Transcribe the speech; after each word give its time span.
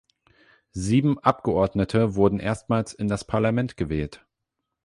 Sieben 0.73 1.19
Abgeordnete 1.19 2.15
wurden 2.15 2.39
erstmals 2.39 2.91
in 2.91 3.07
das 3.07 3.23
Parlament 3.23 3.77
gewählt. 3.77 4.25